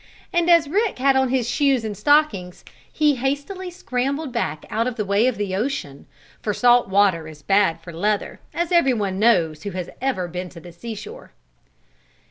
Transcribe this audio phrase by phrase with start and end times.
[0.33, 4.95] And as Rick had on his shoes and stockings, he hastily scrambled back out of
[4.95, 6.07] the way of the ocean,
[6.41, 10.59] for salt water is bad for leather, as everyone knows who has ever been to
[10.59, 11.33] the seashore.